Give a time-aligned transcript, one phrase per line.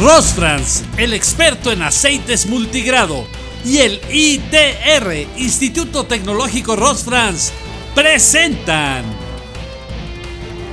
[0.00, 3.26] Rosfrans, el experto en aceites multigrado,
[3.64, 7.52] y el ITR, Instituto Tecnológico Rosfrans,
[7.94, 9.04] presentan.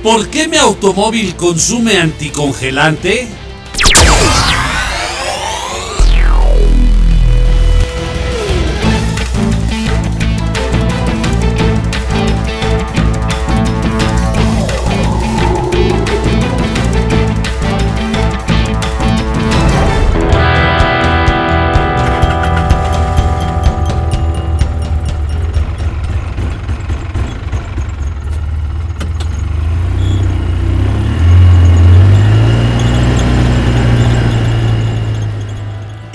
[0.02, 3.26] ¿Por qué mi automóvil consume anticongelante?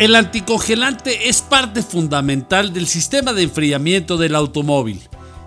[0.01, 4.99] El anticongelante es parte fundamental del sistema de enfriamiento del automóvil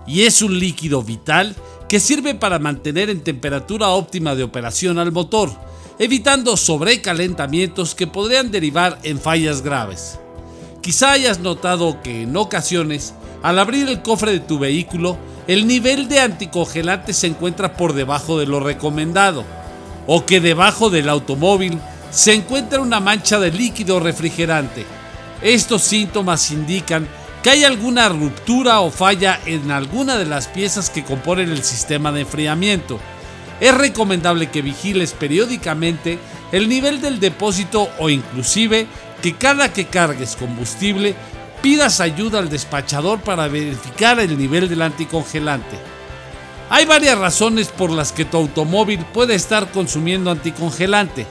[0.07, 1.53] y es un líquido vital
[1.89, 5.51] que sirve para mantener en temperatura óptima de operación al motor,
[5.99, 10.19] evitando sobrecalentamientos que podrían derivar en fallas graves.
[10.81, 16.07] Quizá hayas notado que en ocasiones, al abrir el cofre de tu vehículo, el nivel
[16.07, 19.43] de anticongelante se encuentra por debajo de lo recomendado,
[20.07, 21.77] o que debajo del automóvil
[22.11, 24.85] se encuentra una mancha de líquido refrigerante.
[25.41, 27.07] Estos síntomas indican
[27.43, 32.11] que hay alguna ruptura o falla en alguna de las piezas que componen el sistema
[32.11, 32.99] de enfriamiento.
[33.59, 36.19] Es recomendable que vigiles periódicamente
[36.51, 38.87] el nivel del depósito o inclusive
[39.21, 41.15] que cada que cargues combustible
[41.61, 45.77] pidas ayuda al despachador para verificar el nivel del anticongelante.
[46.69, 51.27] Hay varias razones por las que tu automóvil puede estar consumiendo anticongelante.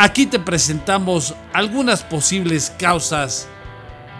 [0.00, 3.48] Aquí te presentamos algunas posibles causas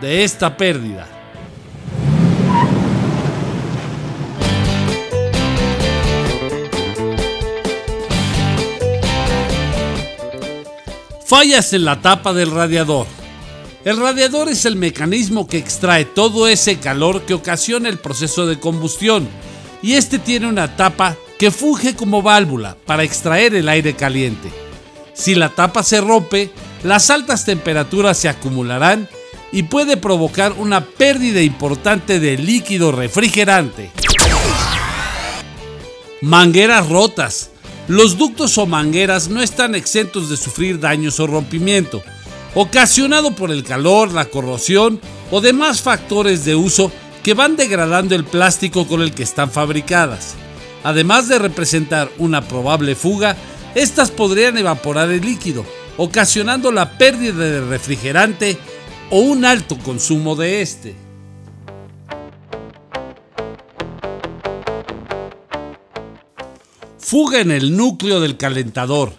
[0.00, 1.06] de esta pérdida.
[11.24, 13.06] Fallas en la tapa del radiador.
[13.84, 18.58] El radiador es el mecanismo que extrae todo ese calor que ocasiona el proceso de
[18.58, 19.28] combustión
[19.80, 24.67] y este tiene una tapa que funge como válvula para extraer el aire caliente.
[25.18, 26.52] Si la tapa se rompe,
[26.84, 29.08] las altas temperaturas se acumularán
[29.50, 33.90] y puede provocar una pérdida importante de líquido refrigerante.
[36.22, 37.50] Mangueras rotas.
[37.88, 42.00] Los ductos o mangueras no están exentos de sufrir daños o rompimiento,
[42.54, 45.00] ocasionado por el calor, la corrosión
[45.32, 46.92] o demás factores de uso
[47.24, 50.36] que van degradando el plástico con el que están fabricadas.
[50.84, 53.36] Además de representar una probable fuga,
[53.78, 55.64] estas podrían evaporar el líquido,
[55.96, 58.58] ocasionando la pérdida de refrigerante
[59.10, 60.96] o un alto consumo de este.
[66.98, 69.12] Fuga en el núcleo del calentador.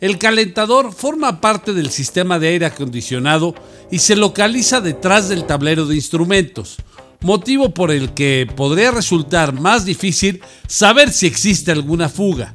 [0.00, 3.54] El calentador forma parte del sistema de aire acondicionado
[3.92, 6.78] y se localiza detrás del tablero de instrumentos,
[7.20, 12.54] motivo por el que podría resultar más difícil saber si existe alguna fuga.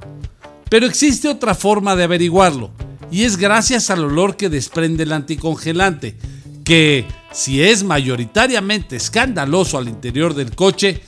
[0.70, 2.72] Pero existe otra forma de averiguarlo,
[3.12, 6.18] y es gracias al olor que desprende el anticongelante,
[6.64, 11.02] que, si es mayoritariamente escandaloso al interior del coche,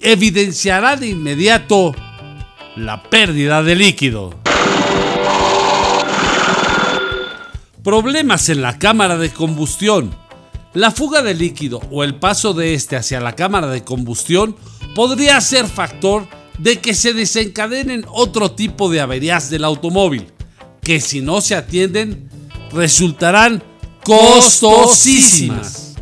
[0.00, 1.94] evidenciará de inmediato
[2.76, 4.40] la pérdida de líquido.
[7.82, 10.14] Problemas en la cámara de combustión.
[10.74, 14.54] La fuga de líquido o el paso de este hacia la cámara de combustión
[14.94, 16.28] podría ser factor
[16.60, 20.26] de que se desencadenen otro tipo de averías del automóvil,
[20.82, 22.28] que si no se atienden
[22.72, 23.62] resultarán
[24.04, 25.94] costosísimas.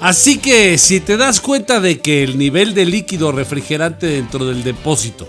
[0.00, 4.64] Así que si te das cuenta de que el nivel de líquido refrigerante dentro del
[4.64, 5.28] depósito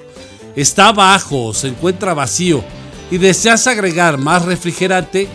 [0.56, 2.64] está bajo o se encuentra vacío
[3.12, 5.28] y deseas agregar más refrigerante,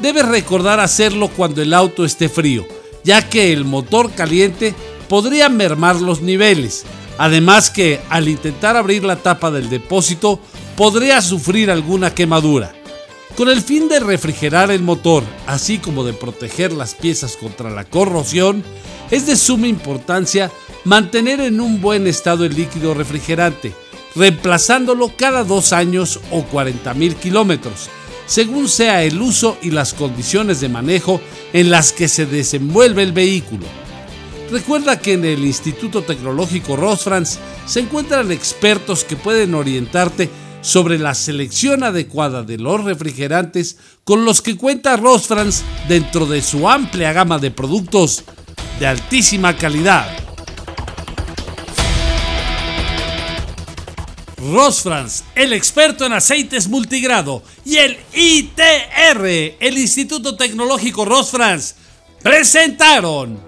[0.00, 2.66] debes recordar hacerlo cuando el auto esté frío,
[3.04, 4.74] ya que el motor caliente
[5.08, 6.84] podría mermar los niveles.
[7.18, 10.38] Además que al intentar abrir la tapa del depósito
[10.76, 12.74] podría sufrir alguna quemadura.
[13.36, 17.84] Con el fin de refrigerar el motor, así como de proteger las piezas contra la
[17.84, 18.64] corrosión,
[19.10, 20.50] es de suma importancia
[20.84, 23.72] mantener en un buen estado el líquido refrigerante,
[24.14, 27.90] reemplazándolo cada dos años o 40 mil kilómetros,
[28.26, 31.20] según sea el uso y las condiciones de manejo
[31.52, 33.66] en las que se desenvuelve el vehículo.
[34.50, 40.30] Recuerda que en el Instituto Tecnológico Rosfrans se encuentran expertos que pueden orientarte
[40.60, 46.68] sobre la selección adecuada de los refrigerantes con los que cuenta Rosfrans dentro de su
[46.68, 48.24] amplia gama de productos
[48.78, 50.25] de altísima calidad.
[54.52, 61.74] Rosfrans, el experto en aceites multigrado, y el ITR, el Instituto Tecnológico Rosfrans,
[62.22, 63.40] presentaron.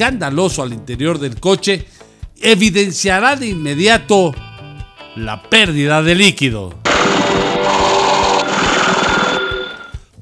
[0.00, 1.84] escandaloso al interior del coche
[2.40, 4.34] evidenciará de inmediato
[5.16, 6.74] la pérdida de líquido.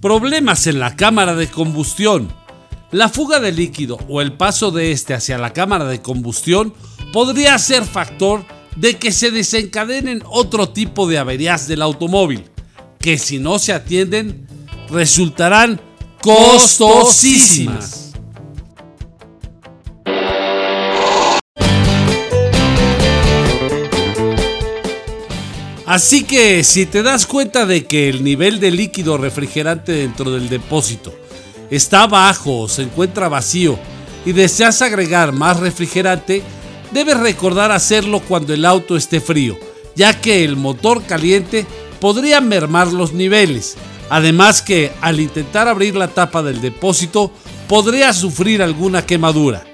[0.01, 2.33] Problemas en la cámara de combustión.
[2.91, 6.73] La fuga de líquido o el paso de este hacia la cámara de combustión
[7.13, 8.45] podría ser factor
[8.77, 12.45] de que se desencadenen otro tipo de averías del automóvil,
[12.99, 14.47] que si no se atienden
[14.91, 15.81] resultarán
[16.21, 17.98] costosísimas.
[25.99, 30.49] Así que si te das cuenta de que el nivel de líquido refrigerante dentro del
[30.49, 31.13] depósito
[31.73, 33.77] está bajo o se encuentra vacío
[34.25, 36.45] y deseas agregar más refrigerante,
[36.93, 39.59] debes recordar hacerlo cuando el auto esté frío,
[39.97, 41.67] ya que el motor caliente
[42.01, 43.77] podría mermar los niveles.
[44.09, 47.33] Además que al intentar abrir la tapa del depósito
[47.67, 49.65] podría sufrir alguna quemadura.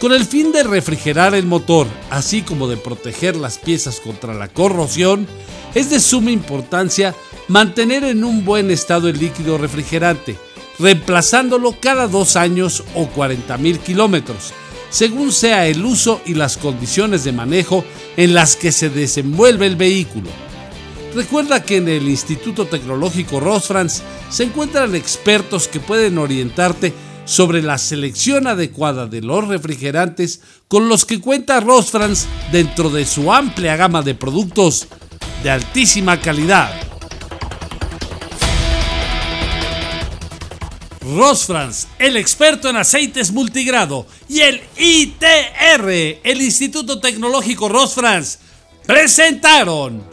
[0.00, 4.48] Con el fin de refrigerar el motor, así como de proteger las piezas contra la
[4.48, 5.28] corrosión,
[5.74, 7.14] es de suma importancia
[7.48, 10.36] mantener en un buen estado el líquido refrigerante,
[10.78, 14.52] reemplazándolo cada dos años o 40 mil kilómetros,
[14.90, 17.84] según sea el uso y las condiciones de manejo
[18.16, 20.30] en las que se desenvuelve el vehículo.
[21.14, 26.92] Recuerda que en el Instituto Tecnológico Rosfrans se encuentran expertos que pueden orientarte
[27.24, 33.32] sobre la selección adecuada de los refrigerantes con los que cuenta Rosfrans dentro de su
[33.32, 34.86] amplia gama de productos
[35.42, 36.70] de altísima calidad.
[41.16, 45.88] Rosfrans, el experto en aceites multigrado, y el ITR,
[46.22, 48.38] el Instituto Tecnológico Rosfrans,
[48.86, 50.04] presentaron